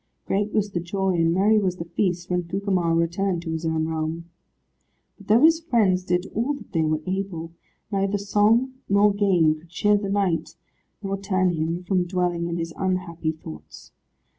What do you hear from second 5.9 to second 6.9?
did all that they